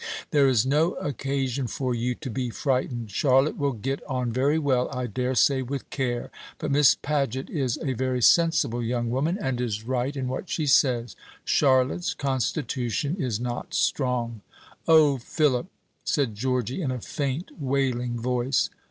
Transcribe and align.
"There 0.31 0.47
is 0.47 0.65
no 0.65 0.93
occasion 0.93 1.67
for 1.67 1.93
you 1.93 2.15
to 2.15 2.31
be 2.31 2.49
frightened; 2.49 3.11
Charlotte 3.11 3.55
will 3.55 3.73
get 3.73 4.01
on 4.07 4.33
very 4.33 4.57
well, 4.57 4.89
I 4.89 5.05
dare 5.05 5.35
say, 5.35 5.61
with 5.61 5.87
care. 5.91 6.31
But 6.57 6.71
Miss 6.71 6.95
Paget 6.95 7.51
is 7.51 7.77
a 7.83 7.93
very 7.93 8.19
sensible 8.23 8.81
young 8.81 9.11
woman, 9.11 9.37
and 9.39 9.61
is 9.61 9.83
right 9.83 10.17
in 10.17 10.27
what 10.27 10.49
she 10.49 10.65
says. 10.65 11.15
Charlotte's 11.45 12.15
constitution 12.15 13.15
is 13.19 13.39
not 13.39 13.75
strong." 13.75 14.41
"O 14.87 15.19
Philip!" 15.19 15.67
said 16.03 16.33
Georgy, 16.33 16.81
in 16.81 16.89
a 16.89 16.99
faint 16.99 17.51
wailing 17.61 18.19
voice. 18.19 18.71